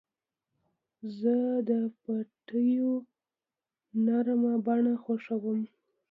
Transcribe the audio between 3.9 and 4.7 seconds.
نرمه